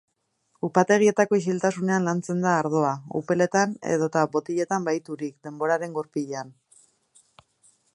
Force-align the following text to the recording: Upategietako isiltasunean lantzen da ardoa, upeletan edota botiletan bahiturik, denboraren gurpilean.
Upategietako 0.67 1.37
isiltasunean 1.41 2.07
lantzen 2.09 2.41
da 2.47 2.55
ardoa, 2.63 2.95
upeletan 3.21 3.77
edota 3.97 4.27
botiletan 4.39 4.89
bahiturik, 4.91 5.41
denboraren 5.51 5.99
gurpilean. 6.01 6.55